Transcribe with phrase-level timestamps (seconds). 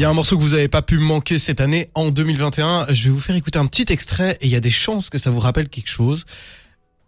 [0.00, 2.86] Il y a un morceau que vous avez pas pu manquer cette année en 2021.
[2.88, 5.18] Je vais vous faire écouter un petit extrait et il y a des chances que
[5.18, 6.24] ça vous rappelle quelque chose.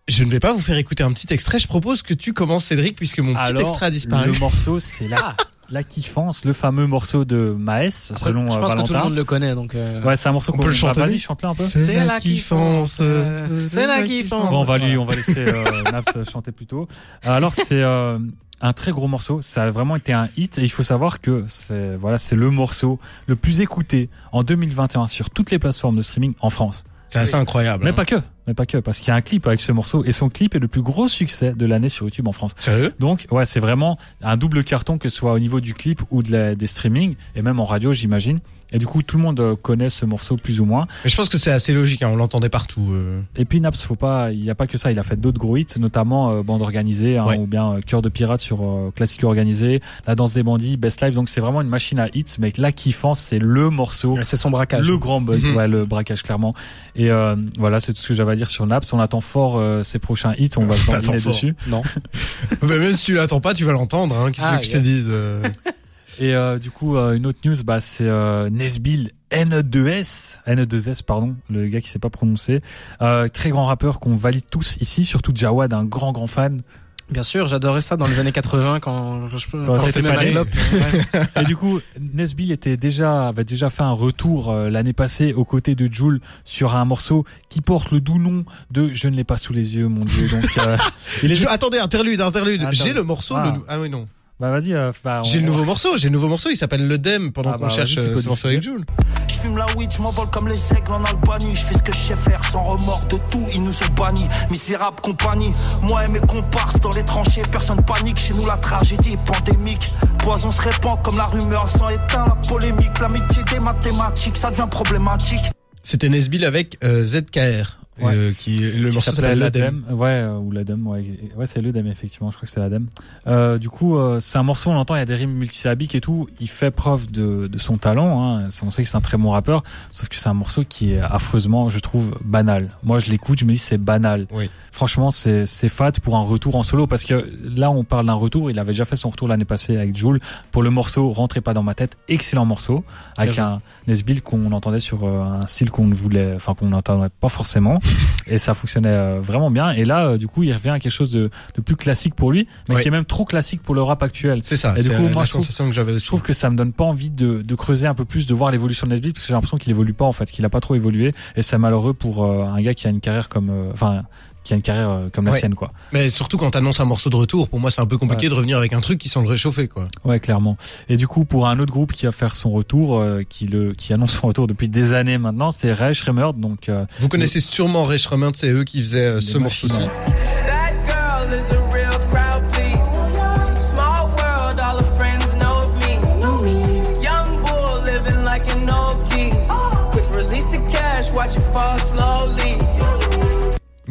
[0.09, 1.59] Je ne vais pas vous faire écouter un petit extrait.
[1.59, 4.33] Je propose que tu commences, Cédric, puisque mon petit extrait a disparu.
[4.33, 5.35] Le morceau, c'est la,
[5.73, 8.99] la kiffance, le fameux morceau de Maes, Après, selon je euh, pense que tout le
[9.01, 9.75] monde le connaît, donc.
[9.75, 11.65] euh, Ouais, c'est un morceau On qu'on peut le chanter Vas-y, chante-le un peu.
[11.65, 14.51] C'est la kiffance, euh, c'est la kiffance.
[14.51, 16.89] Bon, on va lui, on va laisser euh, Naps chanter plus tôt.
[17.25, 18.19] Alors, c'est euh,
[18.61, 19.43] un très gros morceau.
[19.43, 22.51] Ça a vraiment été un hit et il faut savoir que c'est voilà, c'est le
[22.51, 26.85] morceau le plus écouté en 2021 sur toutes les plateformes de streaming en France.
[27.13, 27.85] C'est assez incroyable.
[27.85, 27.93] Mais hein.
[27.93, 28.17] pas que,
[28.47, 30.55] mais pas que, parce qu'il y a un clip avec ce morceau et son clip
[30.55, 32.55] est le plus gros succès de l'année sur YouTube en France.
[32.57, 32.95] Sérieux?
[33.01, 36.23] Donc ouais, c'est vraiment un double carton que ce soit au niveau du clip ou
[36.23, 38.41] de la, des streamings et même en radio, j'imagine.
[38.73, 40.87] Et du coup, tout le monde euh, connaît ce morceau plus ou moins.
[41.05, 42.03] Mais je pense que c'est assez logique.
[42.03, 42.89] hein, On l'entendait partout.
[42.93, 43.21] euh.
[43.37, 44.91] Et puis Naps, faut pas, il n'y a pas que ça.
[44.91, 47.39] Il a fait d'autres gros hits, notamment euh, Bande organisée hein, Ouais.
[47.39, 51.03] ou bien euh, Cœur de pirate sur euh, Classique organisé, La danse des bandits, Best
[51.03, 51.15] Life.
[51.15, 52.25] Donc c'est vraiment une machine à hits.
[52.39, 54.17] Mais la kiffance, c'est le morceau.
[54.23, 54.87] C'est son braquage.
[54.89, 55.57] Le grand bug, Mhm.
[55.57, 56.55] ouais, le braquage clairement.
[56.97, 58.93] Et euh, voilà, c'est tout ce que j'avais à dire sur Naps.
[58.93, 60.51] On attend fort euh, ses prochains hits.
[60.57, 61.55] On va se dessus.
[61.69, 61.83] Non.
[62.63, 64.17] Mais même si tu l'attends pas, tu vas l'entendre.
[64.17, 64.31] Hein.
[64.33, 65.43] Qu'est-ce Ah, que je te dise euh?
[66.19, 71.37] Et euh, du coup, euh, une autre news, bah, c'est euh, Nesbill N2S, N2S pardon,
[71.51, 72.61] le gars qui sait pas prononcer,
[73.01, 76.63] euh, très grand rappeur qu'on valide tous ici, surtout Jawad, un grand grand fan.
[77.11, 79.67] Bien sûr, j'adorais ça dans les années 80 quand, quand je peux.
[79.67, 80.45] Quand quand.
[80.73, 81.43] Ouais.
[81.43, 85.45] Et du coup, Nesbill était déjà avait déjà fait un retour euh, l'année passée aux
[85.45, 89.25] côtés de Jules sur un morceau qui porte le doux nom de Je ne l'ai
[89.25, 90.27] pas sous les yeux, mon dieu.
[90.29, 90.79] Donc, euh,
[91.23, 92.67] il est Je- Attendez, interlude, interlude.
[92.71, 93.35] J'ai le morceau.
[93.37, 93.53] Ah.
[93.57, 94.07] le- Ah oui, non.
[94.43, 95.97] Bah vas-y, euh, bah, on- J'ai le nouveau morceau.
[95.97, 96.51] J'ai le nouveau morceau.
[96.51, 98.85] Il s'appelle Le Dem pendant Ah qu'on bah, cherche euh, ce morceau avec Jules.
[99.29, 101.55] Je fume la weed, je m'envole comme les aigles en Albanie.
[101.55, 104.27] Je fais ce que je sais faire sans remords de tout, ils nous ont bannis.
[104.51, 108.19] Misérable compagnie, moi et mes comparses dans les tranchées, personne panique.
[108.19, 109.93] Chez nous, la tragédie est pandémique.
[110.19, 112.99] Poison se répand comme la rumeur sans éteint la polémique.
[113.01, 115.45] L'amitié des mathématiques, ça devient problématique.
[115.85, 117.79] C'était Nesbill avec euh, ZKR.
[118.01, 118.15] Ouais.
[118.15, 119.85] euh, qui le qui morceau s'appelle l'Adem.
[119.91, 121.05] Ouais, euh, ou l'Adem, ouais,
[121.37, 122.87] ouais c'est l'Adem effectivement, je crois que c'est l'Adem.
[123.27, 125.95] Euh, du coup, euh, c'est un morceau, on l'entend, il y a des rimes multisyllabiques
[125.95, 126.29] et tout.
[126.41, 128.23] Il fait preuve de, de son talent.
[128.25, 128.49] Hein.
[128.63, 131.01] On sait que c'est un très bon rappeur, sauf que c'est un morceau qui est
[131.01, 132.69] affreusement, je trouve, banal.
[132.83, 134.27] Moi, je l'écoute, je me dis c'est banal.
[134.33, 134.49] Oui.
[134.73, 138.15] Franchement, c'est c'est fat pour un retour en solo parce que là, on parle d'un
[138.15, 138.51] retour.
[138.51, 141.55] Il avait déjà fait son retour l'année passée avec Jules pour le morceau Rentrez pas
[141.55, 141.97] dans ma tête.
[142.09, 142.85] Excellent morceau
[143.17, 146.69] avec Bien un Nesbill qu'on entendait sur euh, un style qu'on ne voulait, enfin qu'on
[146.69, 147.81] n'entendait pas forcément
[148.27, 149.71] et ça fonctionnait euh, vraiment bien.
[149.73, 152.33] Et là, euh, du coup, il revient à quelque chose de, de plus classique pour
[152.33, 154.41] lui, mais qui est même trop classique pour le rap actuel.
[154.43, 154.75] C'est ça.
[154.77, 156.73] Et du coup, moi, la je trouve- que j'avais Je trouve que ça me donne
[156.73, 159.29] pas envie de, de creuser un peu plus, de voir l'évolution de Nesbitt, parce que
[159.29, 161.95] j'ai l'impression qu'il évolue pas en fait, qu'il a pas trop évolué, et c'est malheureux
[161.95, 164.03] pour euh, un gars qui a une carrière comme, euh, enfin,
[164.45, 165.39] qui a une carrière euh, comme la Ouais.
[165.39, 165.73] sienne, quoi.
[165.93, 168.31] Mais surtout quand t'annonces un morceau de retour, pour moi c'est un peu compliqué Ouais.
[168.31, 169.85] de revenir avec un truc qui sent le réchauffer quoi.
[170.05, 170.57] Ouais, clairement.
[170.89, 173.73] Et du coup, pour un autre groupe qui va faire son retour, euh, qui le,
[173.73, 176.69] qui annonce son retour depuis des années maintenant, c'est Ray Schremer, donc.
[176.69, 179.81] euh, Vous connaissez sûrement Ray Schremer, c'est eux qui faisaient euh, ce morceau-ci.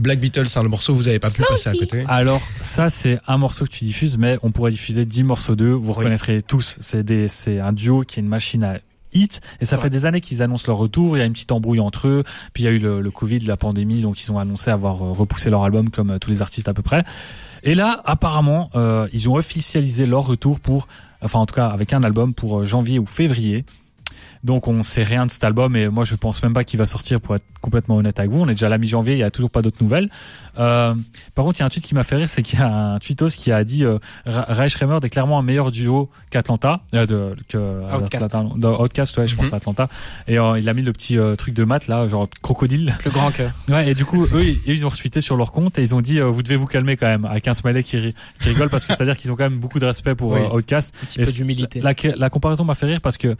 [0.02, 2.04] Black Beatles, c'est un morceau que vous avez pas pu passer à côté.
[2.08, 5.72] Alors, ça, c'est un morceau que tu diffuses, mais on pourrait diffuser 10 morceaux d'eux.
[5.72, 6.78] Vous reconnaîtrez tous.
[6.82, 8.80] C'est des, c'est un duo qui est une machine à
[9.14, 9.42] hit.
[9.60, 9.84] Et ça Ouais.
[9.84, 11.16] fait des années qu'ils annoncent leur retour.
[11.18, 12.24] Il y a une petite embrouille entre eux.
[12.54, 14.02] Puis il y a eu le, le Covid, la pandémie.
[14.02, 16.74] Donc ils ont annoncé avoir euh, repoussé leur album comme euh, tous les artistes à
[16.74, 17.04] peu près.
[17.64, 20.88] Et là, apparemment, euh, ils ont officialisé leur retour pour,
[21.22, 23.66] enfin en tout cas avec un album pour janvier ou février.
[24.44, 26.85] Donc on sait rien de cet album et moi je pense même pas qu'il va
[26.88, 28.41] sortir pour être complètement honnête avec vous.
[28.41, 30.09] On est déjà à la mi-janvier, il y a toujours pas d'autres nouvelles.
[30.59, 30.96] Euh,
[31.35, 32.68] par contre, il y a un tweet qui m'a fait rire, c'est qu'il y a
[32.94, 34.00] un tweetos qui a dit euh,
[34.68, 37.84] Schremer est clairement un meilleur duo qu'Atlanta, euh, de, que.
[37.91, 39.53] Atlanta- de Outkast, ouais, je pense Mhm.
[39.53, 39.90] à Atlanta.
[40.28, 42.96] Et euh, il a mis le petit euh, truc de maths là, genre crocodile.
[43.00, 43.44] Plus grand que.
[43.72, 46.02] Ouais, et du coup, eux, ils, ils ont retweeté sur leur compte et ils ont
[46.02, 48.69] dit, euh, vous devez vous calmer quand même, avec un smiley qui, ri- qui rigole
[48.69, 50.40] parce que c'est à dire qu'ils ont quand même beaucoup de respect pour Oui.
[50.41, 50.94] euh, Outkast.
[51.02, 51.79] Un petit Et peu d'humilité.
[51.79, 53.35] La, la comparaison m'a fait rire parce que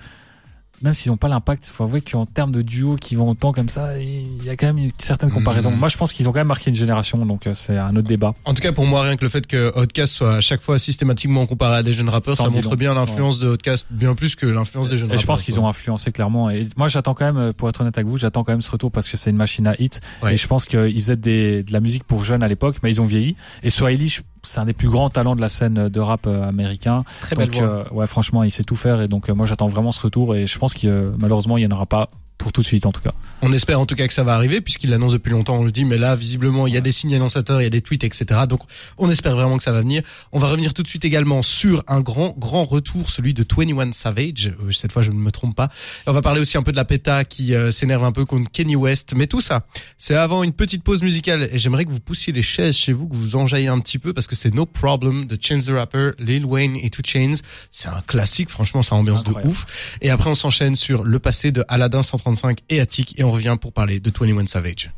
[0.83, 3.69] même s'ils n'ont pas l'impact, faut avouer qu'en termes de duo qui vont autant comme
[3.69, 5.72] ça, il y a quand même une certaine comparaison.
[5.72, 5.78] Mhm.
[5.80, 8.07] Moi, je pense qu'ils ont quand même marqué une génération, donc euh, c'est un autre
[8.07, 8.33] débat.
[8.45, 10.80] En tout cas, pour moi, rien que le fait que Outkast soit à chaque fois
[10.80, 14.36] systématiquement comparé à des jeunes rappeurs, Sans ça montre bien l'influence de Outkast, bien plus
[14.36, 15.22] que l'influence des jeunes Et rappeurs.
[15.22, 16.50] je pense qu'ils ont influencé clairement.
[16.50, 18.72] Et moi, j'attends quand même, euh, pour être honnête avec vous, j'attends quand même ce
[18.72, 20.01] retour parce que c'est une machine à hit.
[20.24, 20.33] Ouais.
[20.33, 23.01] Et je pense qu'ils faisaient des, de la musique pour jeunes à l'époque, mais ils
[23.01, 23.36] ont vieilli.
[23.63, 26.48] Et Swahili, je- c'est un des plus grands talents de la scène de rap euh,
[26.48, 27.04] américain.
[27.22, 27.70] Très belle donc, voix.
[27.70, 29.02] euh, ouais, franchement, il sait tout faire.
[29.02, 30.36] Et donc, euh, moi, j'attends vraiment ce retour.
[30.36, 32.10] Et je pense que euh, malheureusement, il n'y en aura pas
[32.42, 33.14] pour tout de suite en tout cas.
[33.44, 35.72] On espère en tout cas que ça va arriver puisqu'il l'annonce depuis longtemps, on le
[35.72, 38.04] dit, mais là visiblement il y a des signes annonçateurs, il y a des tweets,
[38.04, 38.42] etc.
[38.50, 38.62] Donc
[38.98, 40.02] on espère vraiment que ça va venir.
[40.32, 43.92] On va revenir tout de suite également sur un grand grand retour, celui de 21
[43.92, 44.48] Savage.
[44.48, 45.70] Euh, Cette fois je ne me trompe pas.
[46.06, 48.26] Et on va parler aussi un peu de la PETA qui euh, s'énerve un peu
[48.26, 49.14] contre Kenny West.
[49.16, 49.66] Mais tout ça,
[49.98, 53.08] c'est avant une petite pause musicale et j'aimerais que vous poussiez les chaises chez vous,
[53.08, 56.12] que vous enjaillez un petit peu parce que c'est No Problem de Chance the Rapper,
[56.18, 57.42] Lil Wayne et Two Chains.
[57.70, 59.98] C'est un classique, franchement ça ambiance de ouf.
[60.02, 62.02] Et après on s'enchaîne sur le passé de Aladdin
[62.36, 64.92] 135 et Attic et on revient pour parler de 21 Savage.